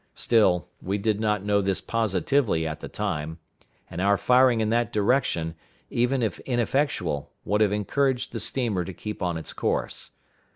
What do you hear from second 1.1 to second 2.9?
not know this positively at the